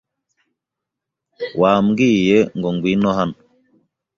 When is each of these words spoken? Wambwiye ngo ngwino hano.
Wambwiye 1.61 2.37
ngo 2.57 2.69
ngwino 2.75 3.09
hano. 3.17 3.37